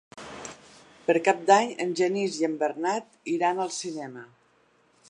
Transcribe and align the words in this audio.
Per 1.09 1.15
Cap 1.27 1.43
d'Any 1.51 1.69
en 1.85 1.93
Genís 2.01 2.41
i 2.41 2.49
en 2.49 2.57
Bernat 2.65 3.31
iran 3.37 3.63
al 3.67 3.75
cinema. 3.79 4.27